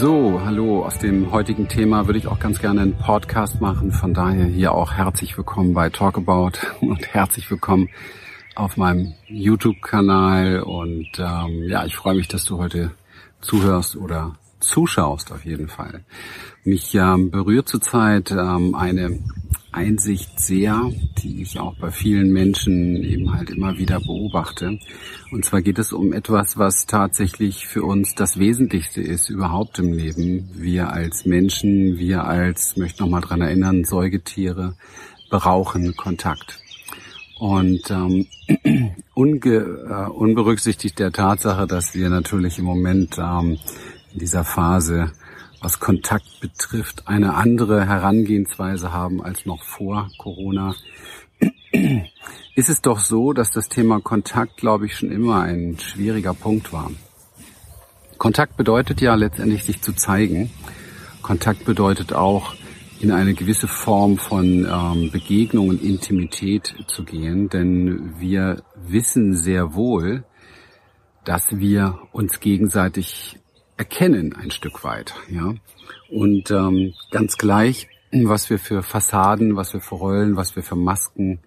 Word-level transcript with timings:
So, 0.00 0.42
hallo. 0.44 0.84
Aus 0.84 0.98
dem 0.98 1.32
heutigen 1.32 1.68
Thema 1.68 2.06
würde 2.06 2.18
ich 2.18 2.26
auch 2.26 2.38
ganz 2.38 2.60
gerne 2.60 2.82
einen 2.82 2.98
Podcast 2.98 3.62
machen. 3.62 3.92
Von 3.92 4.12
daher 4.12 4.44
hier 4.44 4.72
auch 4.72 4.92
herzlich 4.92 5.38
willkommen 5.38 5.72
bei 5.72 5.88
Talkabout 5.88 6.52
und 6.82 7.14
herzlich 7.14 7.50
willkommen 7.50 7.88
auf 8.54 8.76
meinem 8.76 9.14
YouTube-Kanal. 9.26 10.60
Und 10.60 11.08
ähm, 11.18 11.62
ja, 11.68 11.86
ich 11.86 11.96
freue 11.96 12.14
mich, 12.14 12.28
dass 12.28 12.44
du 12.44 12.58
heute 12.58 12.90
zuhörst 13.40 13.96
oder 13.96 14.36
zuschaust 14.60 15.32
auf 15.32 15.46
jeden 15.46 15.68
Fall. 15.68 16.04
Mich 16.62 16.94
ähm, 16.94 17.30
berührt 17.30 17.66
zurzeit 17.66 18.30
ähm, 18.32 18.74
eine 18.74 19.18
Einsicht 19.76 20.40
sehr, 20.40 20.90
die 21.18 21.42
ich 21.42 21.60
auch 21.60 21.74
bei 21.76 21.90
vielen 21.90 22.32
Menschen 22.32 22.96
eben 23.04 23.34
halt 23.34 23.50
immer 23.50 23.76
wieder 23.76 24.00
beobachte. 24.00 24.78
Und 25.30 25.44
zwar 25.44 25.60
geht 25.60 25.78
es 25.78 25.92
um 25.92 26.14
etwas, 26.14 26.56
was 26.56 26.86
tatsächlich 26.86 27.66
für 27.66 27.82
uns 27.82 28.14
das 28.14 28.38
Wesentlichste 28.38 29.02
ist 29.02 29.28
überhaupt 29.28 29.78
im 29.78 29.92
Leben. 29.92 30.48
Wir 30.54 30.92
als 30.92 31.26
Menschen, 31.26 31.98
wir 31.98 32.24
als, 32.24 32.76
möchte 32.76 33.02
noch 33.02 33.10
mal 33.10 33.20
dran 33.20 33.42
erinnern, 33.42 33.84
Säugetiere 33.84 34.74
brauchen 35.28 35.94
Kontakt. 35.94 36.58
Und 37.38 37.90
ähm, 37.90 38.26
unge, 39.14 39.56
äh, 39.56 40.10
unberücksichtigt 40.10 40.98
der 40.98 41.12
Tatsache, 41.12 41.66
dass 41.66 41.94
wir 41.94 42.08
natürlich 42.08 42.58
im 42.58 42.64
Moment 42.64 43.18
ähm, 43.18 43.58
in 44.14 44.20
dieser 44.20 44.44
Phase 44.44 45.12
was 45.60 45.80
Kontakt 45.80 46.40
betrifft, 46.40 47.08
eine 47.08 47.34
andere 47.34 47.86
Herangehensweise 47.86 48.92
haben 48.92 49.22
als 49.22 49.46
noch 49.46 49.62
vor 49.62 50.08
Corona, 50.18 50.74
ist 52.54 52.68
es 52.68 52.80
doch 52.80 52.98
so, 52.98 53.32
dass 53.32 53.50
das 53.50 53.68
Thema 53.68 54.00
Kontakt, 54.00 54.56
glaube 54.56 54.86
ich, 54.86 54.96
schon 54.96 55.10
immer 55.10 55.40
ein 55.42 55.78
schwieriger 55.78 56.34
Punkt 56.34 56.72
war. 56.72 56.90
Kontakt 58.18 58.56
bedeutet 58.56 59.00
ja 59.00 59.14
letztendlich 59.14 59.64
sich 59.64 59.82
zu 59.82 59.92
zeigen. 59.92 60.50
Kontakt 61.22 61.64
bedeutet 61.64 62.12
auch, 62.12 62.54
in 63.00 63.12
eine 63.12 63.34
gewisse 63.34 63.68
Form 63.68 64.16
von 64.16 64.66
ähm, 64.66 65.10
Begegnung 65.10 65.68
und 65.68 65.82
Intimität 65.82 66.74
zu 66.86 67.04
gehen, 67.04 67.48
denn 67.48 68.18
wir 68.18 68.62
wissen 68.74 69.36
sehr 69.36 69.74
wohl, 69.74 70.24
dass 71.24 71.58
wir 71.58 71.98
uns 72.12 72.40
gegenseitig 72.40 73.38
erkennen 73.76 74.34
ein 74.34 74.50
Stück 74.50 74.84
weit, 74.84 75.14
ja. 75.30 75.54
Und 76.08 76.50
ähm, 76.50 76.94
ganz 77.10 77.36
gleich, 77.36 77.88
was 78.12 78.48
wir 78.50 78.58
für 78.58 78.82
Fassaden, 78.82 79.56
was 79.56 79.72
wir 79.74 79.80
für 79.80 79.96
Rollen, 79.96 80.36
was 80.36 80.56
wir 80.56 80.62
für 80.62 80.76
Masken 80.76 81.40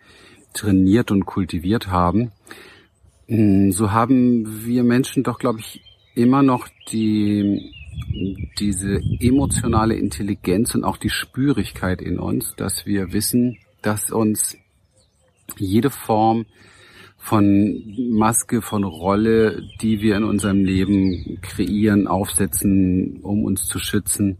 trainiert 0.53 1.11
und 1.11 1.25
kultiviert 1.25 1.88
haben, 1.88 2.31
hm, 3.27 3.71
so 3.71 3.91
haben 3.91 4.66
wir 4.66 4.83
Menschen 4.83 5.23
doch, 5.23 5.39
glaube 5.39 5.59
ich, 5.59 5.81
immer 6.16 6.44
noch 6.44 6.67
die 6.91 7.73
diese 8.59 9.02
emotionale 9.19 9.95
Intelligenz 9.95 10.73
und 10.73 10.83
auch 10.83 10.97
die 10.97 11.09
Spürigkeit 11.09 12.02
in 12.02 12.17
uns, 12.17 12.55
dass 12.55 12.86
wir 12.86 13.14
wissen, 13.14 13.58
dass 13.81 14.11
uns 14.11 14.58
jede 15.58 15.89
Form 15.89 16.45
von 17.19 17.83
Maske, 18.11 18.61
von 18.61 18.83
Rolle, 18.83 19.61
die 19.81 20.01
wir 20.01 20.15
in 20.15 20.23
unserem 20.23 20.63
Leben 20.63 21.39
kreieren, 21.41 22.07
aufsetzen, 22.07 23.19
um 23.21 23.43
uns 23.43 23.65
zu 23.65 23.77
schützen, 23.77 24.37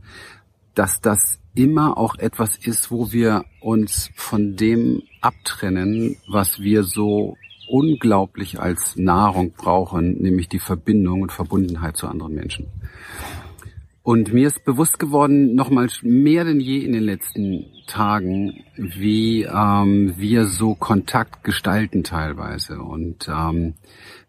dass 0.74 1.02
das 1.02 1.40
immer 1.56 1.98
auch 1.98 2.16
etwas 2.18 2.58
ist, 2.58 2.90
wo 2.90 3.12
wir 3.12 3.44
uns 3.60 4.10
von 4.16 4.56
dem 4.56 5.04
abtrennen, 5.22 6.16
was 6.28 6.62
wir 6.62 6.84
so 6.84 7.38
unglaublich 7.70 8.60
als 8.60 8.96
Nahrung 8.96 9.52
brauchen, 9.52 10.22
nämlich 10.22 10.50
die 10.50 10.60
Verbindung 10.60 11.22
und 11.22 11.32
Verbundenheit 11.32 11.98
zu 11.98 12.08
anderen 12.08 12.34
Menschen. 12.34 12.68
Und 14.02 14.34
mir 14.34 14.48
ist 14.48 14.64
bewusst 14.64 14.98
geworden, 14.98 15.56
nochmals 15.56 16.02
mehr 16.04 16.46
denn 16.46 16.60
je 16.60 16.80
in 16.80 16.94
den 16.94 17.04
letzten 17.04 17.66
Tagen, 17.86 18.64
wie 18.76 19.44
ähm, 19.44 20.14
wir 20.18 20.46
so 20.46 20.74
Kontakt 20.74 21.44
gestalten 21.44 22.04
teilweise. 22.04 22.82
Und 22.82 23.28
ähm, 23.30 23.74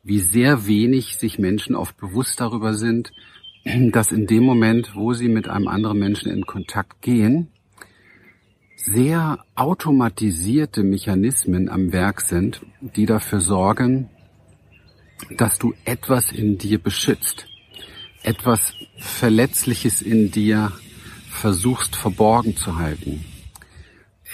wie 0.02 0.18
sehr 0.18 0.66
wenig 0.66 1.18
sich 1.18 1.38
Menschen 1.38 1.76
oft 1.76 1.96
bewusst 1.96 2.40
darüber 2.40 2.74
sind, 2.74 3.12
dass 3.92 4.10
in 4.10 4.26
dem 4.26 4.42
Moment, 4.42 4.96
wo 4.96 5.12
sie 5.12 5.28
mit 5.28 5.48
einem 5.48 5.68
anderen 5.68 5.98
Menschen 5.98 6.32
in 6.32 6.46
Kontakt 6.46 7.00
gehen, 7.00 7.48
sehr 8.76 9.44
automatisierte 9.54 10.82
Mechanismen 10.82 11.68
am 11.68 11.92
Werk 11.92 12.22
sind, 12.22 12.62
die 12.80 13.06
dafür 13.06 13.40
sorgen, 13.40 14.08
dass 15.36 15.58
du 15.58 15.74
etwas 15.84 16.32
in 16.32 16.58
dir 16.58 16.78
beschützt 16.78 17.49
etwas 18.22 18.74
Verletzliches 18.98 20.02
in 20.02 20.30
dir 20.30 20.72
versuchst 21.28 21.96
verborgen 21.96 22.56
zu 22.56 22.76
halten, 22.76 23.24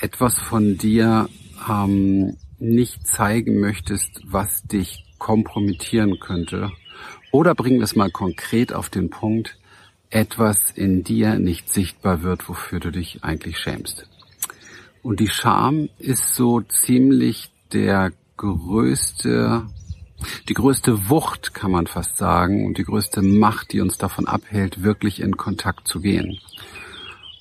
etwas 0.00 0.38
von 0.38 0.76
dir 0.76 1.28
ähm, 1.68 2.36
nicht 2.58 3.06
zeigen 3.06 3.60
möchtest, 3.60 4.22
was 4.24 4.62
dich 4.64 5.04
kompromittieren 5.18 6.18
könnte, 6.20 6.72
oder 7.30 7.54
bring 7.54 7.80
das 7.80 7.96
mal 7.96 8.10
konkret 8.10 8.72
auf 8.72 8.88
den 8.88 9.10
Punkt, 9.10 9.58
etwas 10.10 10.70
in 10.74 11.04
dir 11.04 11.38
nicht 11.38 11.72
sichtbar 11.72 12.22
wird, 12.22 12.48
wofür 12.48 12.80
du 12.80 12.90
dich 12.90 13.24
eigentlich 13.24 13.58
schämst. 13.58 14.08
Und 15.02 15.20
die 15.20 15.28
Scham 15.28 15.88
ist 15.98 16.34
so 16.34 16.60
ziemlich 16.60 17.50
der 17.72 18.12
größte 18.36 19.66
die 20.48 20.54
größte 20.54 21.08
Wucht, 21.08 21.54
kann 21.54 21.70
man 21.70 21.86
fast 21.86 22.16
sagen, 22.16 22.66
und 22.66 22.78
die 22.78 22.84
größte 22.84 23.22
Macht, 23.22 23.72
die 23.72 23.80
uns 23.80 23.98
davon 23.98 24.26
abhält, 24.26 24.82
wirklich 24.82 25.20
in 25.20 25.36
Kontakt 25.36 25.88
zu 25.88 26.00
gehen. 26.00 26.38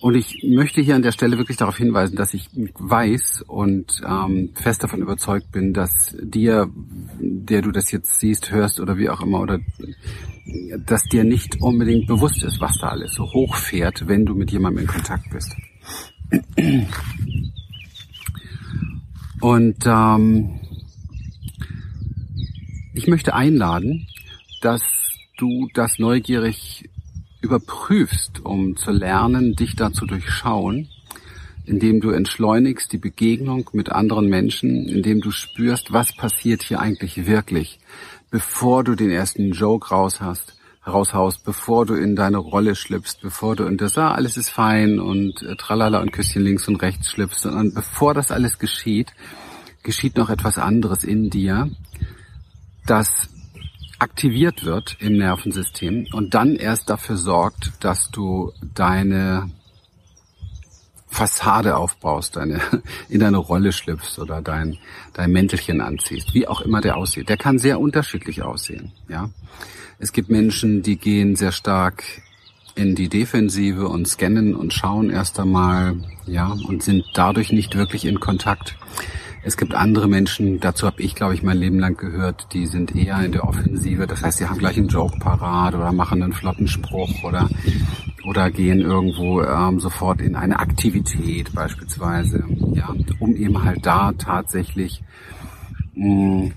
Und 0.02 0.14
ich 0.14 0.44
möchte 0.44 0.82
hier 0.82 0.96
an 0.96 1.02
der 1.02 1.14
Stelle 1.14 1.38
wirklich 1.40 1.58
darauf 1.58 1.78
hinweisen, 1.78 2.16
dass 2.16 2.36
ich 2.36 2.50
weiß 2.54 3.44
und 3.48 4.02
ähm, 4.08 4.52
fest 4.54 4.84
davon 4.84 5.02
überzeugt 5.02 5.52
bin, 5.52 5.74
dass 5.74 6.16
dir, 6.22 6.70
der 7.20 7.64
du 7.64 7.72
das 7.72 7.92
jetzt 7.92 8.20
siehst, 8.20 8.52
hörst 8.52 8.80
oder 8.80 8.98
wie 8.98 9.10
auch 9.10 9.22
immer, 9.22 9.40
oder 9.40 9.60
dass 10.78 11.02
dir 11.04 11.24
nicht 11.24 11.60
unbedingt 11.62 12.06
bewusst 12.06 12.44
ist, 12.44 12.62
was 12.62 12.78
da 12.78 12.90
alles 12.90 13.14
so 13.16 13.24
hochfährt, 13.24 14.08
wenn 14.08 14.26
du 14.26 14.36
mit 14.36 14.52
jemandem 14.52 14.84
in 14.84 14.88
Kontakt 14.88 15.30
bist. 15.32 15.56
Und 19.42 19.78
ähm, 19.86 20.60
ich 22.96 23.08
möchte 23.08 23.36
einladen, 23.36 24.08
dass 24.62 24.82
du 25.38 25.68
das 25.74 26.00
neugierig 26.00 26.90
überprüfst, 27.42 28.44
um 28.44 28.78
zu 28.78 28.92
lernen, 28.92 29.56
dich 29.56 29.76
da 29.76 29.92
zu 29.92 30.06
durchschauen, 30.06 30.88
indem 31.66 32.00
du 32.00 32.12
entschleunigst 32.12 32.92
die 32.94 32.98
Begegnung 32.98 33.70
mit 33.74 33.92
anderen 33.92 34.28
Menschen, 34.30 34.88
indem 34.88 35.20
du 35.20 35.32
spürst, 35.32 35.92
was 35.92 36.16
passiert 36.16 36.64
hier 36.64 36.80
eigentlich 36.80 37.28
wirklich, 37.28 37.80
bevor 38.32 38.84
du 38.84 38.96
den 38.96 39.12
ersten 39.12 39.52
Joke 39.52 39.90
raus 39.90 40.22
hast, 40.22 40.56
raushaust, 40.88 41.44
bevor 41.44 41.86
du 41.86 41.96
in 41.96 42.16
deine 42.16 42.38
Rolle 42.38 42.76
schlüpfst, 42.76 43.18
bevor 43.22 43.56
du 43.56 43.66
in 43.66 43.78
das, 43.78 43.98
ah, 43.98 44.14
alles 44.14 44.38
ist 44.38 44.50
fein 44.50 45.00
und 45.00 45.42
äh, 45.42 45.56
tralala 45.56 46.00
und 46.00 46.14
Küsschen 46.14 46.44
links 46.44 46.68
und 46.68 46.78
rechts 46.78 47.10
schlüpfst, 47.10 47.42
sondern 47.42 47.74
bevor 47.74 48.14
das 48.14 48.32
alles 48.32 48.58
geschieht, 48.58 49.14
geschieht 49.84 50.16
noch 50.16 50.30
etwas 50.30 50.58
anderes 50.58 51.04
in 51.04 51.30
dir, 51.30 51.70
das 52.86 53.30
aktiviert 54.00 54.66
wird 54.66 54.98
im 55.00 55.18
Nervensystem 55.18 56.08
und 56.12 56.34
dann 56.34 56.56
erst 56.56 56.90
dafür 56.90 57.18
sorgt, 57.18 57.72
dass 57.80 58.12
du 58.12 58.52
deine 58.74 59.50
Fassade 61.08 61.78
aufbaust, 61.78 62.36
deine, 62.36 62.60
in 63.10 63.22
deine 63.22 63.38
Rolle 63.38 63.72
schlüpfst 63.72 64.20
oder 64.20 64.42
dein, 64.42 64.78
dein 65.14 65.32
Mäntelchen 65.32 65.80
anziehst, 65.80 66.34
wie 66.34 66.48
auch 66.48 66.62
immer 66.62 66.82
der 66.82 66.98
aussieht. 66.98 67.30
Der 67.30 67.38
kann 67.38 67.58
sehr 67.58 67.80
unterschiedlich 67.80 68.44
aussehen, 68.44 68.92
ja. 69.08 69.30
Es 69.98 70.12
gibt 70.12 70.30
Menschen, 70.30 70.84
die 70.84 70.98
gehen 70.98 71.38
sehr 71.38 71.54
stark 71.54 72.04
in 72.76 72.96
die 72.96 73.08
Defensive 73.08 73.88
und 73.88 74.06
scannen 74.10 74.54
und 74.54 74.74
schauen 74.74 75.10
erst 75.10 75.40
einmal, 75.40 75.96
ja, 76.28 76.54
und 76.68 76.84
sind 76.84 77.06
dadurch 77.14 77.54
nicht 77.54 77.76
wirklich 77.76 78.04
in 78.04 78.20
Kontakt. 78.20 78.76
Es 79.48 79.58
gibt 79.58 79.76
andere 79.76 80.08
Menschen, 80.08 80.60
dazu 80.60 80.88
habe 80.88 81.04
ich, 81.04 81.14
glaube 81.14 81.36
ich, 81.36 81.44
mein 81.44 81.60
Leben 81.60 81.78
lang 81.78 81.96
gehört, 81.96 82.48
die 82.54 82.66
sind 82.66 82.96
eher 82.96 83.24
in 83.24 83.32
der 83.32 83.44
Offensive. 83.44 84.08
Das 84.08 84.24
heißt, 84.24 84.40
sie 84.40 84.48
haben 84.48 84.58
gleich 84.58 84.76
einen 84.76 84.88
Joke 84.88 85.20
parat 85.20 85.76
oder 85.76 85.92
machen 85.92 86.24
einen 86.24 86.34
flotten 86.34 86.68
Spruch 86.68 87.24
oder, 87.24 87.48
oder 88.26 88.50
gehen 88.50 88.82
irgendwo 88.82 89.44
ähm, 89.44 89.80
sofort 89.80 90.20
in 90.20 90.36
eine 90.36 90.58
Aktivität 90.58 91.54
beispielsweise, 91.54 92.44
ja, 92.74 92.92
um 93.20 93.36
eben 93.36 93.64
halt 93.64 93.86
da 93.86 94.14
tatsächlich 94.14 95.04
mh, 95.94 96.08
mm, 96.08 96.54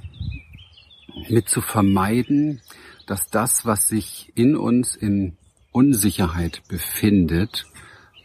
mit 1.28 1.46
zu 1.50 1.60
vermeiden, 1.60 2.62
dass 3.06 3.28
das, 3.28 3.66
was 3.66 3.86
sich 3.88 4.32
in 4.34 4.56
uns 4.56 4.96
in 4.96 5.36
Unsicherheit 5.72 6.62
befindet, 6.68 7.66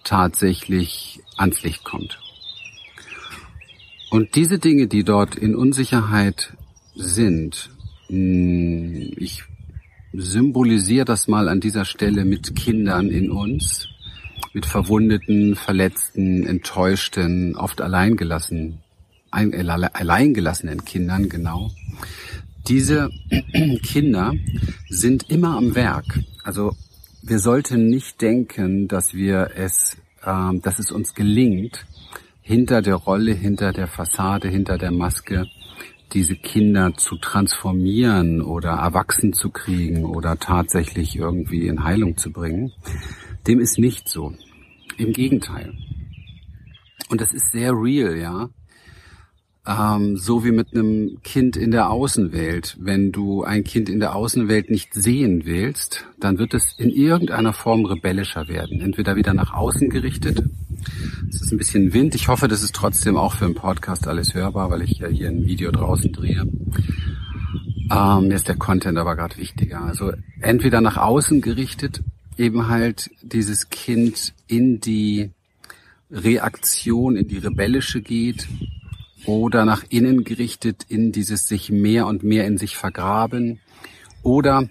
tatsächlich 0.05 1.19
ans 1.35 1.63
Licht 1.63 1.83
kommt. 1.83 2.22
Und 4.13 4.35
diese 4.35 4.59
Dinge, 4.59 4.85
die 4.85 5.03
dort 5.03 5.33
in 5.33 5.55
Unsicherheit 5.55 6.53
sind, 6.93 7.71
hm, 8.09 9.11
ich 9.17 9.43
symbolisiere 10.13 11.03
das 11.03 11.27
mal 11.27 11.49
an 11.49 11.59
dieser 11.59 11.83
Stelle 11.83 12.23
mit 12.23 12.55
Kindern 12.55 13.09
in 13.09 13.31
uns, 13.31 13.87
mit 14.53 14.67
verwundeten, 14.67 15.55
verletzten, 15.55 16.45
enttäuschten, 16.45 17.55
oft 17.55 17.81
alleingelassen, 17.81 18.83
ein, 19.31 19.51
alleingelassenen 19.67 20.85
Kindern, 20.85 21.27
genau. 21.27 21.71
Diese 22.67 23.09
Kinder 23.81 24.35
sind 24.89 25.31
immer 25.31 25.57
am 25.57 25.73
Werk. 25.73 26.19
Also 26.43 26.75
wir 27.23 27.39
sollten 27.39 27.89
nicht 27.89 28.21
denken, 28.21 28.87
dass 28.87 29.15
wir 29.15 29.49
es, 29.55 29.97
äh, 30.23 30.59
dass 30.59 30.77
es 30.77 30.91
uns 30.91 31.15
gelingt, 31.15 31.87
hinter 32.43 32.81
der 32.81 32.95
Rolle, 32.95 33.33
hinter 33.33 33.71
der 33.71 33.87
Fassade, 33.87 34.49
hinter 34.49 34.77
der 34.77 34.91
Maske 34.91 35.47
diese 36.11 36.35
Kinder 36.35 36.93
zu 36.95 37.17
transformieren 37.17 38.41
oder 38.41 38.71
erwachsen 38.71 39.33
zu 39.33 39.49
kriegen 39.49 40.05
oder 40.05 40.37
tatsächlich 40.37 41.15
irgendwie 41.15 41.67
in 41.67 41.83
Heilung 41.83 42.17
zu 42.17 42.31
bringen. 42.31 42.71
Dem 43.47 43.59
ist 43.59 43.79
nicht 43.79 44.07
so. 44.07 44.33
Im 44.97 45.11
Gegenteil. 45.11 45.73
Und 47.09 47.19
das 47.19 47.33
ist 47.33 47.51
sehr 47.51 47.71
real, 47.71 48.15
ja. 48.15 48.49
Ähm, 49.65 50.17
so 50.17 50.43
wie 50.43 50.51
mit 50.51 50.73
einem 50.73 51.19
Kind 51.23 51.55
in 51.55 51.71
der 51.71 51.89
Außenwelt. 51.89 52.75
Wenn 52.79 53.13
du 53.13 53.43
ein 53.43 53.63
Kind 53.63 53.87
in 53.87 54.01
der 54.01 54.13
Außenwelt 54.13 54.69
nicht 54.69 54.93
sehen 54.93 55.45
willst, 55.45 56.05
dann 56.19 56.37
wird 56.37 56.53
es 56.53 56.73
in 56.77 56.89
irgendeiner 56.89 57.53
Form 57.53 57.85
rebellischer 57.85 58.49
werden. 58.49 58.81
Entweder 58.81 59.15
wieder 59.15 59.33
nach 59.33 59.53
außen 59.53 59.89
gerichtet. 59.89 60.43
Es 61.29 61.41
ist 61.41 61.53
ein 61.53 61.57
bisschen 61.57 61.93
Wind. 61.93 62.13
Ich 62.13 62.27
hoffe, 62.27 62.49
das 62.49 62.61
ist 62.61 62.75
trotzdem 62.75 63.15
auch 63.15 63.35
für 63.35 63.45
einen 63.45 63.55
Podcast 63.55 64.05
alles 64.05 64.33
hörbar, 64.33 64.69
weil 64.69 64.81
ich 64.81 64.99
ja 64.99 65.07
hier 65.07 65.29
ein 65.29 65.45
Video 65.45 65.71
draußen 65.71 66.11
drehe. 66.11 66.41
Ähm, 67.89 68.27
mir 68.27 68.35
ist 68.35 68.49
der 68.49 68.57
Content 68.57 68.97
aber 68.97 69.15
gerade 69.15 69.37
wichtiger. 69.37 69.81
Also 69.81 70.11
entweder 70.41 70.81
nach 70.81 70.97
außen 70.97 71.39
gerichtet, 71.39 72.01
eben 72.37 72.67
halt 72.67 73.11
dieses 73.21 73.69
Kind 73.69 74.33
in 74.47 74.81
die 74.81 75.31
Reaktion, 76.11 77.15
in 77.15 77.29
die 77.29 77.37
rebellische 77.37 78.01
geht 78.01 78.49
oder 79.25 79.65
nach 79.65 79.83
innen 79.89 80.23
gerichtet 80.23 80.85
in 80.89 81.11
dieses 81.11 81.47
sich 81.47 81.71
mehr 81.71 82.07
und 82.07 82.23
mehr 82.23 82.45
in 82.45 82.57
sich 82.57 82.75
vergraben 82.75 83.59
oder 84.21 84.69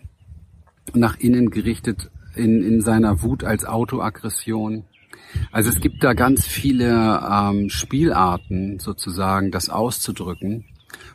nach 0.94 1.18
innen 1.18 1.50
gerichtet 1.50 2.10
in, 2.34 2.62
in 2.62 2.80
seiner 2.80 3.22
Wut 3.22 3.44
als 3.44 3.64
Autoaggression. 3.64 4.84
Also 5.50 5.70
es 5.70 5.80
gibt 5.80 6.02
da 6.04 6.12
ganz 6.12 6.46
viele 6.46 7.20
ähm, 7.30 7.70
Spielarten 7.70 8.78
sozusagen, 8.78 9.50
das 9.50 9.68
auszudrücken. 9.68 10.64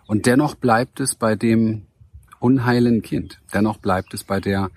Und 0.07 0.25
dennoch 0.25 0.55
bleibt 0.55 0.99
es 0.99 1.15
bei 1.15 1.35
dem 1.35 1.83
unheilen 2.39 3.01
Kind. 3.01 3.39
Dennoch 3.53 3.77
bleibt 3.77 4.13
es 4.13 4.23
bei 4.23 4.39
der, 4.39 4.69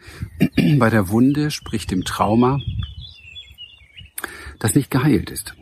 bei 0.79 0.91
der 0.91 1.09
Wunde, 1.09 1.51
sprich 1.51 1.87
dem 1.87 2.05
Trauma, 2.05 2.59
das 4.59 4.75
nicht 4.75 4.91
geheilt 4.91 5.31
ist. 5.31 5.55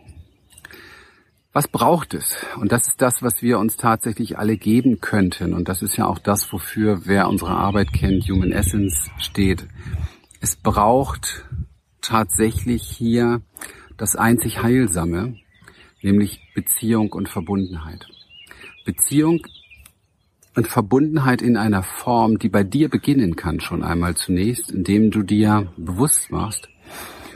Was 1.53 1.67
braucht 1.67 2.13
es? 2.13 2.37
Und 2.61 2.73
das 2.73 2.89
ist 2.89 3.01
das, 3.01 3.23
was 3.23 3.41
wir 3.41 3.59
uns 3.59 3.77
tatsächlich 3.77 4.39
alle 4.39 4.59
geben 4.59 5.01
könnten. 5.01 5.55
Und 5.55 5.69
das 5.69 5.81
ist 5.81 5.97
ja 5.97 6.07
auch 6.07 6.19
das, 6.19 6.53
wofür 6.53 7.07
wer 7.07 7.29
unsere 7.29 7.53
Arbeit 7.53 7.93
kennt, 7.93 8.29
Human 8.29 8.53
Essence 8.53 9.11
steht. 9.19 9.67
Es 10.41 10.57
braucht 10.57 11.47
tatsächlich 12.03 12.83
hier 12.83 13.41
das 13.97 14.15
einzig 14.15 14.63
Heilsame, 14.63 15.37
nämlich 16.03 16.41
Beziehung 16.55 17.13
und 17.13 17.31
Verbundenheit. 17.31 18.07
Beziehung 18.85 19.41
und 20.55 20.69
Verbundenheit 20.69 21.41
in 21.41 21.57
einer 21.57 21.83
Form, 21.83 22.39
die 22.39 22.49
bei 22.51 22.63
dir 22.63 22.91
beginnen 22.91 23.37
kann 23.37 23.61
schon 23.61 23.83
einmal 23.83 24.17
zunächst, 24.17 24.71
indem 24.71 25.11
du 25.11 25.23
dir 25.23 25.73
bewusst 25.77 26.31
machst 26.31 26.69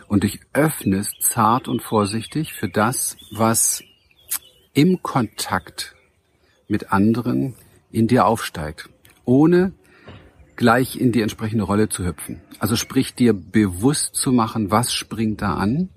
und 0.07 0.25
dich 0.25 0.41
öffnest, 0.53 1.23
zart 1.23 1.67
und 1.67 1.81
vorsichtig 1.83 2.53
für 2.53 2.69
das, 2.69 3.17
was 3.31 3.83
im 4.75 5.03
Kontakt 5.03 5.95
mit 6.69 6.93
anderen 6.93 7.55
in 7.91 8.09
dir 8.09 8.27
aufsteigt, 8.27 8.89
ohne 9.25 9.73
gleich 10.57 10.99
in 10.99 11.13
die 11.13 11.21
entsprechende 11.21 11.65
Rolle 11.65 11.89
zu 11.89 12.05
hüpfen. 12.07 12.41
Also 12.59 12.77
sprich 12.77 13.15
dir 13.15 13.35
bewusst 13.35 14.15
zu 14.15 14.33
machen, 14.33 14.71
was 14.71 14.93
springt 14.93 15.43
da 15.43 15.55
an. 15.55 15.91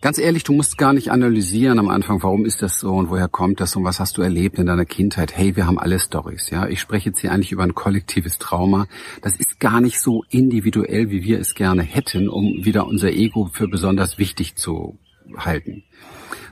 Ganz 0.00 0.16
ehrlich, 0.16 0.44
du 0.44 0.54
musst 0.54 0.78
gar 0.78 0.94
nicht 0.94 1.10
analysieren 1.10 1.78
am 1.78 1.90
Anfang, 1.90 2.22
warum 2.22 2.46
ist 2.46 2.62
das 2.62 2.80
so 2.80 2.94
und 2.94 3.10
woher 3.10 3.28
kommt 3.28 3.60
das 3.60 3.76
und 3.76 3.84
was 3.84 4.00
hast 4.00 4.16
du 4.16 4.22
erlebt 4.22 4.58
in 4.58 4.64
deiner 4.64 4.86
Kindheit. 4.86 5.36
Hey, 5.36 5.56
wir 5.56 5.66
haben 5.66 5.78
alle 5.78 5.98
Stories, 5.98 6.48
ja. 6.48 6.66
Ich 6.66 6.80
spreche 6.80 7.10
jetzt 7.10 7.20
hier 7.20 7.32
eigentlich 7.32 7.52
über 7.52 7.64
ein 7.64 7.74
kollektives 7.74 8.38
Trauma. 8.38 8.86
Das 9.20 9.36
ist 9.36 9.60
gar 9.60 9.82
nicht 9.82 10.00
so 10.00 10.24
individuell, 10.30 11.10
wie 11.10 11.22
wir 11.22 11.38
es 11.38 11.54
gerne 11.54 11.82
hätten, 11.82 12.30
um 12.30 12.64
wieder 12.64 12.86
unser 12.86 13.10
Ego 13.10 13.50
für 13.52 13.68
besonders 13.68 14.16
wichtig 14.16 14.56
zu 14.56 14.98
halten 15.36 15.84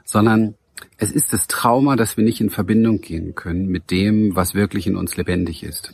sondern 0.09 0.55
es 0.97 1.13
ist 1.13 1.33
das 1.33 1.49
Trauma, 1.49 1.97
dass 1.97 2.17
wir 2.17 2.25
nicht 2.25 2.41
in 2.41 2.51
Verbindung 2.51 3.01
gehen 3.01 3.35
können 3.35 3.67
mit 3.67 3.91
dem, 3.91 4.35
was 4.35 4.55
wirklich 4.55 4.87
in 4.87 4.97
uns 4.97 5.17
lebendig 5.17 5.63
ist. 5.63 5.93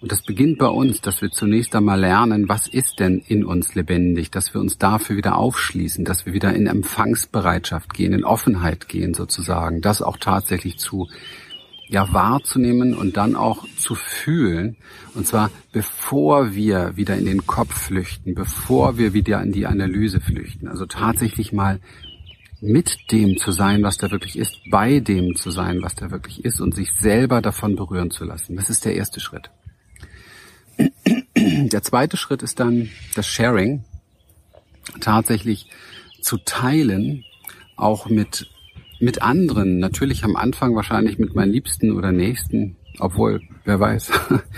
Und 0.00 0.10
das 0.10 0.22
beginnt 0.22 0.58
bei 0.58 0.66
uns, 0.66 1.00
dass 1.00 1.22
wir 1.22 1.30
zunächst 1.30 1.74
einmal 1.76 2.00
lernen, 2.00 2.48
was 2.48 2.66
ist 2.66 2.98
denn 2.98 3.22
in 3.26 3.44
uns 3.44 3.74
lebendig, 3.74 4.30
dass 4.30 4.52
wir 4.52 4.60
uns 4.60 4.78
dafür 4.78 5.16
wieder 5.16 5.36
aufschließen, 5.36 6.04
dass 6.04 6.26
wir 6.26 6.32
wieder 6.32 6.52
in 6.54 6.66
Empfangsbereitschaft 6.66 7.94
gehen, 7.94 8.12
in 8.12 8.24
Offenheit 8.24 8.88
gehen 8.88 9.14
sozusagen, 9.14 9.80
das 9.80 10.02
auch 10.02 10.16
tatsächlich 10.16 10.78
zu 10.78 11.08
ja 11.88 12.10
wahrzunehmen 12.12 12.94
und 12.94 13.18
dann 13.18 13.36
auch 13.36 13.66
zu 13.76 13.94
fühlen. 13.94 14.76
Und 15.14 15.26
zwar 15.26 15.50
bevor 15.72 16.54
wir 16.54 16.96
wieder 16.96 17.16
in 17.16 17.26
den 17.26 17.46
Kopf 17.46 17.74
flüchten, 17.74 18.34
bevor 18.34 18.98
wir 18.98 19.12
wieder 19.12 19.42
in 19.42 19.52
die 19.52 19.66
Analyse 19.66 20.20
flüchten. 20.20 20.68
Also 20.68 20.86
tatsächlich 20.86 21.52
mal 21.52 21.80
mit 22.62 23.10
dem 23.10 23.38
zu 23.38 23.50
sein, 23.50 23.82
was 23.82 23.98
da 23.98 24.12
wirklich 24.12 24.38
ist, 24.38 24.56
bei 24.70 25.00
dem 25.00 25.34
zu 25.34 25.50
sein, 25.50 25.82
was 25.82 25.96
da 25.96 26.12
wirklich 26.12 26.44
ist 26.44 26.60
und 26.60 26.74
sich 26.74 26.92
selber 26.92 27.42
davon 27.42 27.74
berühren 27.74 28.12
zu 28.12 28.24
lassen. 28.24 28.54
Das 28.54 28.70
ist 28.70 28.84
der 28.84 28.94
erste 28.94 29.18
Schritt. 29.18 29.50
Der 31.34 31.82
zweite 31.82 32.16
Schritt 32.16 32.42
ist 32.42 32.60
dann 32.60 32.88
das 33.16 33.26
Sharing, 33.26 33.82
tatsächlich 35.00 35.66
zu 36.20 36.38
teilen, 36.38 37.24
auch 37.76 38.08
mit, 38.08 38.48
mit 39.00 39.22
anderen, 39.22 39.80
natürlich 39.80 40.22
am 40.22 40.36
Anfang 40.36 40.76
wahrscheinlich 40.76 41.18
mit 41.18 41.34
meinen 41.34 41.52
Liebsten 41.52 41.90
oder 41.90 42.12
Nächsten, 42.12 42.76
obwohl, 43.00 43.42
wer 43.64 43.80
weiß, 43.80 44.12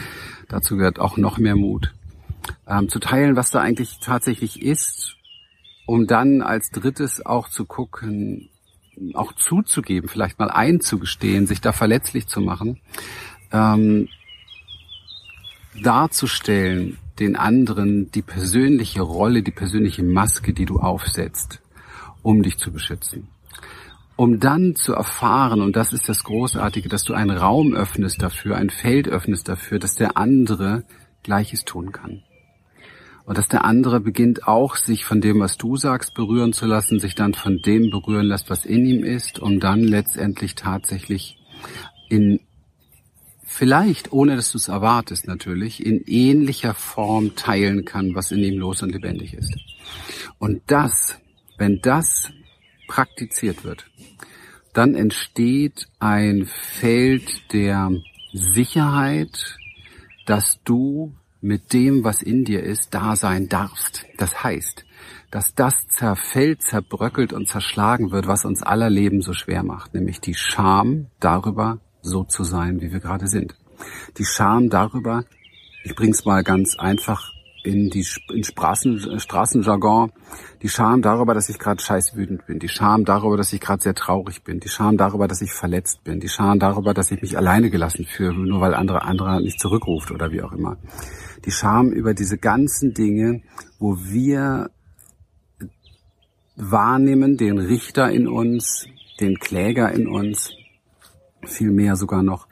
dazu 0.50 0.76
gehört 0.76 0.98
auch 0.98 1.16
noch 1.16 1.38
mehr 1.38 1.56
Mut, 1.56 1.94
ähm, 2.68 2.90
zu 2.90 2.98
teilen, 2.98 3.34
was 3.34 3.50
da 3.50 3.60
eigentlich 3.60 3.98
tatsächlich 4.00 4.60
ist 4.60 5.16
um 5.86 6.06
dann 6.06 6.42
als 6.42 6.70
drittes 6.70 7.24
auch 7.24 7.48
zu 7.48 7.64
gucken, 7.64 8.48
auch 9.14 9.32
zuzugeben, 9.32 10.08
vielleicht 10.08 10.38
mal 10.38 10.50
einzugestehen, 10.50 11.46
sich 11.46 11.60
da 11.60 11.72
verletzlich 11.72 12.26
zu 12.26 12.40
machen, 12.40 12.80
ähm, 13.52 14.08
darzustellen 15.82 16.98
den 17.18 17.36
anderen 17.36 18.10
die 18.10 18.22
persönliche 18.22 19.02
Rolle, 19.02 19.42
die 19.42 19.52
persönliche 19.52 20.02
Maske, 20.02 20.52
die 20.52 20.64
du 20.64 20.78
aufsetzt, 20.78 21.60
um 22.22 22.42
dich 22.42 22.58
zu 22.58 22.72
beschützen. 22.72 23.28
Um 24.16 24.38
dann 24.38 24.76
zu 24.76 24.94
erfahren, 24.94 25.60
und 25.60 25.74
das 25.74 25.92
ist 25.92 26.08
das 26.08 26.22
Großartige, 26.22 26.88
dass 26.88 27.02
du 27.02 27.14
einen 27.14 27.36
Raum 27.36 27.74
öffnest 27.74 28.22
dafür, 28.22 28.56
ein 28.56 28.70
Feld 28.70 29.08
öffnest 29.08 29.48
dafür, 29.48 29.80
dass 29.80 29.96
der 29.96 30.16
andere 30.16 30.84
Gleiches 31.24 31.64
tun 31.64 31.90
kann. 31.90 32.22
Und 33.24 33.38
dass 33.38 33.48
der 33.48 33.64
andere 33.64 34.00
beginnt 34.00 34.46
auch, 34.46 34.76
sich 34.76 35.04
von 35.04 35.20
dem, 35.20 35.40
was 35.40 35.56
du 35.56 35.76
sagst, 35.76 36.14
berühren 36.14 36.52
zu 36.52 36.66
lassen, 36.66 37.00
sich 37.00 37.14
dann 37.14 37.32
von 37.32 37.62
dem 37.62 37.90
berühren 37.90 38.26
lässt, 38.26 38.50
was 38.50 38.66
in 38.66 38.84
ihm 38.84 39.02
ist, 39.02 39.38
um 39.38 39.60
dann 39.60 39.82
letztendlich 39.82 40.54
tatsächlich 40.54 41.38
in 42.10 42.40
vielleicht, 43.44 44.12
ohne 44.12 44.36
dass 44.36 44.52
du 44.52 44.58
es 44.58 44.68
erwartest 44.68 45.26
natürlich, 45.26 45.84
in 45.84 46.02
ähnlicher 46.06 46.74
Form 46.74 47.36
teilen 47.36 47.84
kann, 47.84 48.14
was 48.14 48.32
in 48.32 48.40
ihm 48.40 48.58
los 48.58 48.82
und 48.82 48.90
lebendig 48.90 49.32
ist. 49.34 49.54
Und 50.38 50.62
das, 50.66 51.18
wenn 51.56 51.80
das 51.80 52.30
praktiziert 52.88 53.64
wird, 53.64 53.86
dann 54.72 54.94
entsteht 54.94 55.86
ein 56.00 56.46
Feld 56.46 57.52
der 57.52 57.92
Sicherheit, 58.32 59.56
dass 60.26 60.60
du 60.64 61.14
mit 61.44 61.74
dem, 61.74 62.04
was 62.04 62.22
in 62.22 62.46
dir 62.46 62.62
ist, 62.62 62.94
da 62.94 63.16
sein 63.16 63.50
darfst. 63.50 64.06
Das 64.16 64.42
heißt, 64.42 64.86
dass 65.30 65.54
das 65.54 65.74
zerfällt, 65.88 66.62
zerbröckelt 66.62 67.34
und 67.34 67.48
zerschlagen 67.48 68.12
wird, 68.12 68.26
was 68.26 68.46
uns 68.46 68.62
aller 68.62 68.88
Leben 68.88 69.20
so 69.20 69.34
schwer 69.34 69.62
macht, 69.62 69.92
nämlich 69.92 70.22
die 70.22 70.34
Scham 70.34 71.08
darüber, 71.20 71.80
so 72.00 72.24
zu 72.24 72.44
sein, 72.44 72.80
wie 72.80 72.92
wir 72.92 73.00
gerade 73.00 73.26
sind. 73.26 73.54
Die 74.16 74.24
Scham 74.24 74.70
darüber, 74.70 75.26
ich 75.84 75.94
bring's 75.94 76.24
mal 76.24 76.42
ganz 76.42 76.78
einfach 76.78 77.33
in 77.64 77.88
die 77.90 78.06
in 78.32 78.44
Straßen, 78.44 79.18
Straßenjargon. 79.18 80.12
Die 80.62 80.68
Scham 80.68 81.02
darüber, 81.02 81.34
dass 81.34 81.48
ich 81.48 81.58
gerade 81.58 81.82
scheiß 81.82 82.14
wütend 82.14 82.46
bin, 82.46 82.58
die 82.58 82.68
Scham 82.68 83.04
darüber, 83.04 83.36
dass 83.36 83.52
ich 83.52 83.60
gerade 83.60 83.82
sehr 83.82 83.94
traurig 83.94 84.44
bin, 84.44 84.60
die 84.60 84.68
Scham 84.68 84.96
darüber, 84.96 85.26
dass 85.26 85.42
ich 85.42 85.52
verletzt 85.52 86.04
bin, 86.04 86.20
die 86.20 86.28
Scham 86.28 86.58
darüber, 86.58 86.94
dass 86.94 87.10
ich 87.10 87.20
mich 87.20 87.36
alleine 87.36 87.70
gelassen 87.70 88.04
fühle, 88.04 88.34
nur 88.34 88.60
weil 88.60 88.74
andere 88.74 89.02
andere 89.02 89.42
nicht 89.42 89.58
zurückruft 89.58 90.10
oder 90.10 90.30
wie 90.30 90.42
auch 90.42 90.52
immer. 90.52 90.76
Die 91.44 91.50
Scham 91.50 91.90
über 91.90 92.14
diese 92.14 92.38
ganzen 92.38 92.94
Dinge, 92.94 93.42
wo 93.78 93.98
wir 93.98 94.70
wahrnehmen, 96.56 97.36
den 97.36 97.58
Richter 97.58 98.10
in 98.10 98.28
uns, 98.28 98.86
den 99.20 99.38
Kläger 99.38 99.90
in 99.92 100.06
uns, 100.06 100.52
viel 101.46 101.70
mehr 101.70 101.96
sogar 101.96 102.22
noch, 102.22 102.46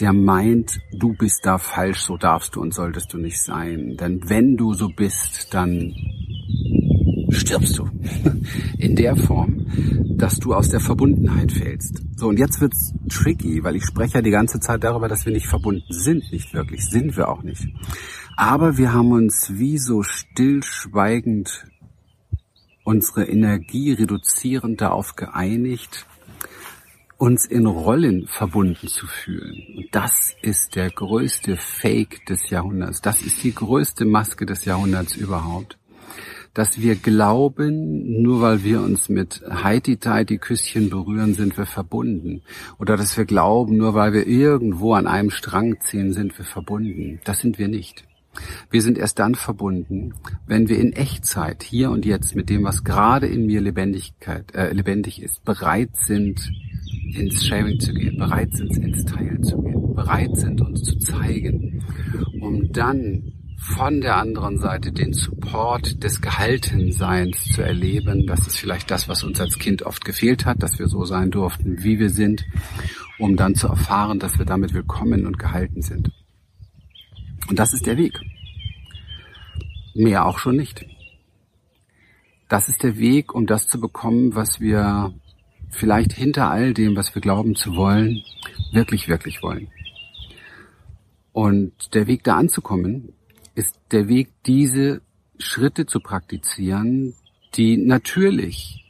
der 0.00 0.12
meint, 0.12 0.80
du 0.92 1.14
bist 1.14 1.40
da 1.44 1.58
falsch, 1.58 2.00
so 2.00 2.16
darfst 2.16 2.56
du 2.56 2.60
und 2.60 2.74
solltest 2.74 3.12
du 3.12 3.18
nicht 3.18 3.42
sein. 3.42 3.96
Denn 3.98 4.28
wenn 4.28 4.56
du 4.56 4.74
so 4.74 4.88
bist, 4.88 5.52
dann 5.52 5.94
stirbst 7.30 7.78
du. 7.78 7.88
In 8.78 8.96
der 8.96 9.16
Form, 9.16 9.66
dass 10.16 10.38
du 10.38 10.54
aus 10.54 10.68
der 10.68 10.80
Verbundenheit 10.80 11.52
fällst. 11.52 12.02
So, 12.16 12.28
und 12.28 12.38
jetzt 12.38 12.60
wird's 12.60 12.92
tricky, 13.08 13.62
weil 13.64 13.76
ich 13.76 13.84
spreche 13.84 14.14
ja 14.14 14.22
die 14.22 14.30
ganze 14.30 14.60
Zeit 14.60 14.84
darüber, 14.84 15.08
dass 15.08 15.26
wir 15.26 15.32
nicht 15.32 15.46
verbunden 15.46 15.92
sind. 15.92 16.32
Nicht 16.32 16.54
wirklich, 16.54 16.88
sind 16.88 17.16
wir 17.16 17.28
auch 17.28 17.42
nicht. 17.42 17.66
Aber 18.36 18.78
wir 18.78 18.92
haben 18.92 19.12
uns 19.12 19.52
wie 19.54 19.78
so 19.78 20.02
stillschweigend 20.02 21.66
unsere 22.84 23.24
Energie 23.24 23.92
reduzierend 23.92 24.80
darauf 24.80 25.14
geeinigt, 25.14 26.06
uns 27.22 27.44
in 27.44 27.66
Rollen 27.66 28.26
verbunden 28.26 28.88
zu 28.88 29.06
fühlen. 29.06 29.62
Und 29.76 29.86
das 29.92 30.34
ist 30.42 30.74
der 30.74 30.90
größte 30.90 31.56
Fake 31.56 32.26
des 32.26 32.50
Jahrhunderts. 32.50 33.00
Das 33.00 33.22
ist 33.22 33.44
die 33.44 33.54
größte 33.54 34.04
Maske 34.04 34.44
des 34.44 34.64
Jahrhunderts 34.64 35.14
überhaupt. 35.14 35.78
Dass 36.52 36.80
wir 36.80 36.96
glauben, 36.96 38.20
nur 38.22 38.40
weil 38.40 38.64
wir 38.64 38.80
uns 38.80 39.08
mit 39.08 39.40
Heidi-Teidi 39.48 40.38
Küsschen 40.38 40.90
berühren, 40.90 41.34
sind 41.34 41.56
wir 41.56 41.64
verbunden. 41.64 42.42
Oder 42.80 42.96
dass 42.96 43.16
wir 43.16 43.24
glauben, 43.24 43.76
nur 43.76 43.94
weil 43.94 44.12
wir 44.12 44.26
irgendwo 44.26 44.94
an 44.94 45.06
einem 45.06 45.30
Strang 45.30 45.80
ziehen, 45.80 46.12
sind 46.12 46.36
wir 46.36 46.44
verbunden. 46.44 47.20
Das 47.22 47.38
sind 47.38 47.56
wir 47.56 47.68
nicht. 47.68 48.02
Wir 48.68 48.82
sind 48.82 48.98
erst 48.98 49.20
dann 49.20 49.36
verbunden, 49.36 50.14
wenn 50.48 50.68
wir 50.68 50.78
in 50.80 50.92
Echtzeit, 50.92 51.62
hier 51.62 51.92
und 51.92 52.04
jetzt, 52.04 52.34
mit 52.34 52.50
dem, 52.50 52.64
was 52.64 52.82
gerade 52.82 53.28
in 53.28 53.46
mir 53.46 53.60
Lebendigkeit, 53.60 54.52
äh, 54.56 54.72
lebendig 54.72 55.22
ist, 55.22 55.44
bereit 55.44 55.90
sind, 55.94 56.50
ins 57.14 57.44
Sharing 57.46 57.78
zu 57.78 57.92
gehen, 57.92 58.16
bereit 58.18 58.54
sind, 58.54 58.76
ins 58.78 59.04
Teilen 59.04 59.42
zu 59.42 59.60
gehen, 59.62 59.94
bereit 59.94 60.36
sind, 60.36 60.60
uns 60.60 60.82
zu 60.82 60.98
zeigen, 60.98 61.84
um 62.40 62.72
dann 62.72 63.32
von 63.62 64.00
der 64.00 64.16
anderen 64.16 64.58
Seite 64.58 64.90
den 64.90 65.12
Support 65.12 66.02
des 66.02 66.20
Gehaltenseins 66.20 67.44
zu 67.44 67.62
erleben. 67.62 68.26
Das 68.26 68.46
ist 68.48 68.58
vielleicht 68.58 68.90
das, 68.90 69.08
was 69.08 69.22
uns 69.22 69.40
als 69.40 69.58
Kind 69.58 69.84
oft 69.84 70.04
gefehlt 70.04 70.44
hat, 70.46 70.62
dass 70.62 70.80
wir 70.80 70.88
so 70.88 71.04
sein 71.04 71.30
durften, 71.30 71.84
wie 71.84 72.00
wir 72.00 72.10
sind, 72.10 72.44
um 73.18 73.36
dann 73.36 73.54
zu 73.54 73.68
erfahren, 73.68 74.18
dass 74.18 74.38
wir 74.38 74.46
damit 74.46 74.74
willkommen 74.74 75.26
und 75.26 75.38
gehalten 75.38 75.80
sind. 75.80 76.10
Und 77.48 77.58
das 77.58 77.72
ist 77.72 77.86
der 77.86 77.98
Weg. 77.98 78.18
Mehr 79.94 80.26
auch 80.26 80.38
schon 80.38 80.56
nicht. 80.56 80.84
Das 82.48 82.68
ist 82.68 82.82
der 82.82 82.98
Weg, 82.98 83.32
um 83.32 83.46
das 83.46 83.68
zu 83.68 83.80
bekommen, 83.80 84.34
was 84.34 84.60
wir 84.60 85.14
vielleicht 85.72 86.12
hinter 86.12 86.50
all 86.50 86.74
dem, 86.74 86.94
was 86.96 87.14
wir 87.14 87.22
glauben 87.22 87.56
zu 87.56 87.74
wollen, 87.74 88.22
wirklich, 88.72 89.08
wirklich 89.08 89.42
wollen. 89.42 89.68
Und 91.32 91.94
der 91.94 92.06
Weg 92.06 92.24
da 92.24 92.36
anzukommen, 92.36 93.14
ist 93.54 93.74
der 93.90 94.08
Weg, 94.08 94.28
diese 94.46 95.00
Schritte 95.38 95.86
zu 95.86 96.00
praktizieren, 96.00 97.14
die 97.54 97.76
natürlich 97.76 98.84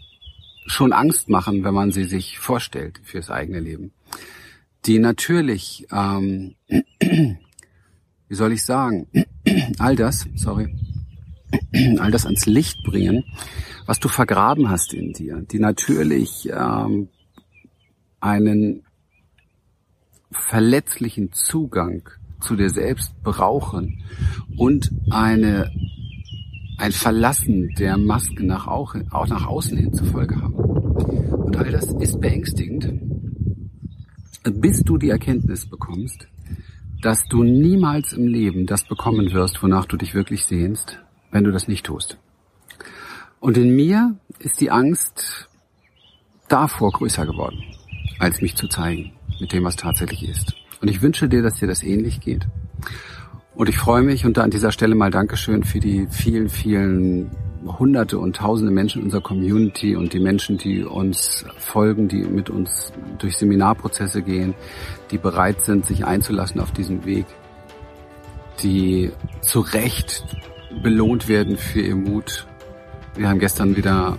schon 0.66 0.92
Angst 0.92 1.28
machen, 1.28 1.64
wenn 1.64 1.74
man 1.74 1.92
sie 1.92 2.04
sich 2.04 2.38
vorstellt 2.38 3.00
fürs 3.02 3.30
eigene 3.30 3.60
Leben. 3.60 3.92
Die 4.84 4.98
natürlich, 4.98 5.86
ähm, 5.92 6.54
wie 7.00 8.34
soll 8.34 8.52
ich 8.52 8.64
sagen, 8.64 9.08
all 9.78 9.96
das, 9.96 10.26
sorry, 10.34 10.74
all 11.98 12.10
das 12.10 12.26
ans 12.26 12.46
Licht 12.46 12.82
bringen, 12.82 13.24
was 13.86 13.98
du 13.98 14.08
vergraben 14.08 14.68
hast 14.70 14.94
in 14.94 15.12
dir, 15.12 15.42
die 15.50 15.58
natürlich 15.58 16.48
ähm, 16.52 17.08
einen 18.20 18.84
verletzlichen 20.30 21.32
Zugang 21.32 22.08
zu 22.40 22.56
dir 22.56 22.70
selbst 22.70 23.12
brauchen 23.22 24.02
und 24.56 24.90
eine 25.10 25.70
ein 26.78 26.92
Verlassen 26.92 27.68
der 27.78 27.96
Maske 27.96 28.44
nach 28.44 28.66
auch, 28.66 28.96
auch 29.10 29.28
nach 29.28 29.46
außen 29.46 29.78
hin 29.78 29.92
zur 29.92 30.08
Folge 30.08 30.34
haben. 30.40 30.54
Und 30.54 31.56
all 31.56 31.70
das 31.70 31.92
ist 32.00 32.20
beängstigend, 32.20 32.92
bis 34.42 34.82
du 34.82 34.98
die 34.98 35.10
Erkenntnis 35.10 35.68
bekommst, 35.68 36.26
dass 37.00 37.22
du 37.28 37.44
niemals 37.44 38.12
im 38.12 38.26
Leben 38.26 38.66
das 38.66 38.84
bekommen 38.84 39.32
wirst, 39.32 39.62
wonach 39.62 39.86
du 39.86 39.96
dich 39.96 40.14
wirklich 40.14 40.44
sehnst, 40.44 40.98
wenn 41.32 41.42
du 41.44 41.50
das 41.50 41.66
nicht 41.66 41.84
tust. 41.84 42.18
Und 43.40 43.58
in 43.58 43.74
mir 43.74 44.14
ist 44.38 44.60
die 44.60 44.70
Angst 44.70 45.48
davor 46.48 46.92
größer 46.92 47.26
geworden, 47.26 47.58
als 48.20 48.40
mich 48.40 48.54
zu 48.54 48.68
zeigen 48.68 49.12
mit 49.40 49.52
dem, 49.52 49.64
was 49.64 49.74
tatsächlich 49.74 50.28
ist. 50.28 50.54
Und 50.80 50.88
ich 50.88 51.02
wünsche 51.02 51.28
dir, 51.28 51.42
dass 51.42 51.56
dir 51.56 51.66
das 51.66 51.82
ähnlich 51.82 52.20
geht. 52.20 52.46
Und 53.54 53.68
ich 53.68 53.76
freue 53.76 54.02
mich 54.02 54.24
und 54.24 54.36
da 54.36 54.42
an 54.42 54.50
dieser 54.50 54.72
Stelle 54.72 54.94
mal 54.94 55.10
Dankeschön 55.10 55.64
für 55.64 55.80
die 55.80 56.06
vielen, 56.08 56.48
vielen 56.48 57.30
hunderte 57.78 58.18
und 58.18 58.36
tausende 58.36 58.72
Menschen 58.72 59.00
in 59.00 59.04
unserer 59.06 59.22
Community 59.22 59.94
und 59.94 60.12
die 60.12 60.20
Menschen, 60.20 60.58
die 60.58 60.84
uns 60.84 61.44
folgen, 61.58 62.08
die 62.08 62.24
mit 62.24 62.50
uns 62.50 62.92
durch 63.18 63.36
Seminarprozesse 63.36 64.22
gehen, 64.22 64.54
die 65.10 65.18
bereit 65.18 65.60
sind, 65.62 65.86
sich 65.86 66.04
einzulassen 66.04 66.60
auf 66.60 66.72
diesen 66.72 67.04
Weg, 67.04 67.26
die 68.62 69.10
zu 69.42 69.60
Recht 69.60 70.24
belohnt 70.82 71.28
werden 71.28 71.56
für 71.56 71.80
ihr 71.80 71.96
Mut 71.96 72.46
wir 73.14 73.28
haben 73.28 73.38
gestern 73.38 73.76
wieder 73.76 74.16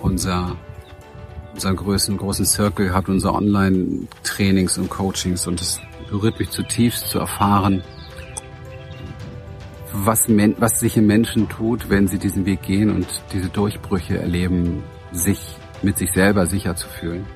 unser, 0.00 0.56
unseren 1.54 1.76
größten, 1.76 2.16
großen 2.16 2.44
Circle 2.44 2.86
gehabt, 2.86 3.08
unsere 3.08 3.34
Online-Trainings 3.34 4.78
und 4.78 4.90
Coachings 4.90 5.46
und 5.46 5.60
es 5.60 5.80
berührt 6.10 6.38
mich 6.38 6.50
zutiefst 6.50 7.08
zu 7.08 7.20
erfahren, 7.20 7.84
was, 9.92 10.26
was 10.28 10.80
sich 10.80 10.96
im 10.96 11.06
Menschen 11.06 11.48
tut, 11.48 11.88
wenn 11.88 12.08
sie 12.08 12.18
diesen 12.18 12.46
Weg 12.46 12.62
gehen 12.62 12.90
und 12.90 13.06
diese 13.32 13.48
Durchbrüche 13.48 14.18
erleben, 14.18 14.82
sich 15.12 15.40
mit 15.82 15.96
sich 15.96 16.12
selber 16.12 16.46
sicher 16.46 16.74
zu 16.74 16.88
fühlen. 16.88 17.26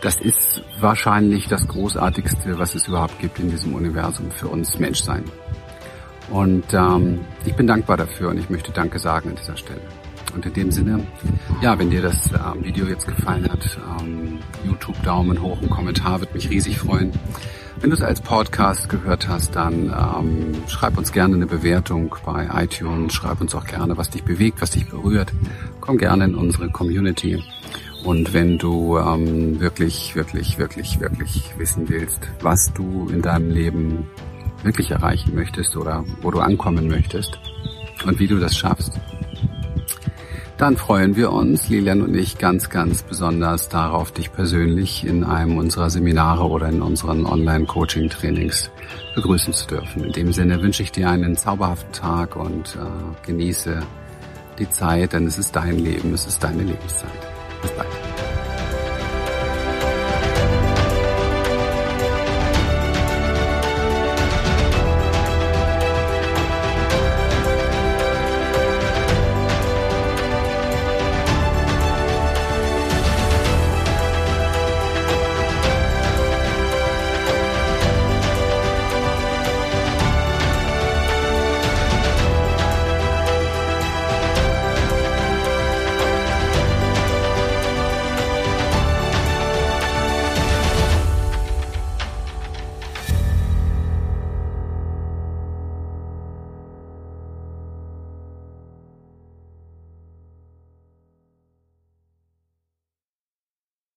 Das 0.00 0.16
ist 0.16 0.62
wahrscheinlich 0.80 1.48
das 1.48 1.68
Großartigste, 1.68 2.58
was 2.58 2.74
es 2.74 2.88
überhaupt 2.88 3.18
gibt 3.18 3.38
in 3.38 3.50
diesem 3.50 3.74
Universum 3.74 4.30
für 4.30 4.48
uns 4.48 4.78
Menschsein. 4.78 5.24
Und 6.30 6.64
ähm, 6.72 7.20
ich 7.44 7.54
bin 7.54 7.66
dankbar 7.66 7.96
dafür 7.96 8.30
und 8.30 8.38
ich 8.38 8.48
möchte 8.50 8.72
Danke 8.72 8.98
sagen 8.98 9.30
an 9.30 9.36
dieser 9.36 9.56
Stelle. 9.56 9.80
Und 10.34 10.46
in 10.46 10.52
dem 10.52 10.70
Sinne, 10.70 11.04
ja, 11.60 11.76
wenn 11.78 11.90
dir 11.90 12.02
das 12.02 12.30
ähm, 12.32 12.64
Video 12.64 12.86
jetzt 12.86 13.06
gefallen 13.06 13.50
hat, 13.50 13.78
ähm, 14.00 14.38
YouTube 14.64 15.02
Daumen 15.02 15.42
hoch, 15.42 15.60
ein 15.60 15.68
Kommentar 15.68 16.20
wird 16.20 16.32
mich 16.34 16.48
riesig 16.50 16.78
freuen. 16.78 17.12
Wenn 17.80 17.90
du 17.90 17.96
es 17.96 18.02
als 18.02 18.20
Podcast 18.20 18.88
gehört 18.88 19.26
hast, 19.26 19.56
dann 19.56 19.86
ähm, 19.86 20.54
schreib 20.68 20.98
uns 20.98 21.12
gerne 21.12 21.34
eine 21.34 21.46
Bewertung 21.46 22.14
bei 22.24 22.48
iTunes, 22.62 23.12
schreib 23.14 23.40
uns 23.40 23.54
auch 23.54 23.64
gerne, 23.64 23.96
was 23.96 24.10
dich 24.10 24.22
bewegt, 24.22 24.60
was 24.60 24.70
dich 24.70 24.88
berührt. 24.88 25.32
Komm 25.80 25.96
gerne 25.96 26.26
in 26.26 26.34
unsere 26.34 26.68
Community. 26.70 27.42
Und 28.04 28.32
wenn 28.32 28.58
du 28.58 28.98
ähm, 28.98 29.60
wirklich, 29.60 30.14
wirklich, 30.14 30.58
wirklich, 30.58 31.00
wirklich 31.00 31.52
wissen 31.58 31.88
willst, 31.88 32.28
was 32.40 32.72
du 32.72 33.08
in 33.08 33.22
deinem 33.22 33.50
Leben 33.50 34.06
wirklich 34.62 34.90
erreichen 34.90 35.34
möchtest 35.34 35.76
oder 35.76 36.04
wo 36.22 36.30
du 36.30 36.40
ankommen 36.40 36.88
möchtest 36.88 37.38
und 38.04 38.18
wie 38.18 38.26
du 38.26 38.38
das 38.38 38.56
schaffst, 38.56 39.00
dann 40.60 40.76
freuen 40.76 41.16
wir 41.16 41.32
uns, 41.32 41.70
Lilian 41.70 42.02
und 42.02 42.14
ich, 42.14 42.36
ganz, 42.36 42.68
ganz 42.68 43.02
besonders 43.02 43.70
darauf, 43.70 44.12
dich 44.12 44.30
persönlich 44.30 45.06
in 45.06 45.24
einem 45.24 45.56
unserer 45.56 45.88
Seminare 45.88 46.44
oder 46.44 46.68
in 46.68 46.82
unseren 46.82 47.24
Online-Coaching-Trainings 47.24 48.70
begrüßen 49.14 49.54
zu 49.54 49.66
dürfen. 49.68 50.04
In 50.04 50.12
dem 50.12 50.32
Sinne 50.34 50.60
wünsche 50.60 50.82
ich 50.82 50.92
dir 50.92 51.08
einen 51.08 51.34
zauberhaften 51.34 51.92
Tag 51.92 52.36
und 52.36 52.76
äh, 52.76 53.26
genieße 53.26 53.80
die 54.58 54.68
Zeit, 54.68 55.14
denn 55.14 55.26
es 55.26 55.38
ist 55.38 55.56
dein 55.56 55.78
Leben, 55.78 56.12
es 56.12 56.26
ist 56.26 56.44
deine 56.44 56.62
Lebenszeit. 56.62 57.10
Bis 57.62 57.70
bald. 57.72 58.29